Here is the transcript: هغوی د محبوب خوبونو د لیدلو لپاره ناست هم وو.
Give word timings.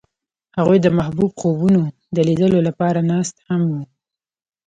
هغوی 0.57 0.77
د 0.81 0.87
محبوب 0.97 1.31
خوبونو 1.39 1.81
د 2.15 2.17
لیدلو 2.27 2.59
لپاره 2.67 2.99
ناست 3.11 3.35
هم 3.47 3.61
وو. 3.71 3.81